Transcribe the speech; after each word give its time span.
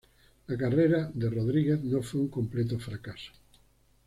La 0.47 0.57
carrera 0.57 1.11
de 1.13 1.29
Rodríguez 1.29 1.83
no 1.83 2.01
fue 2.01 2.21
un 2.21 2.29
completo 2.29 2.79
fracaso. 2.79 3.33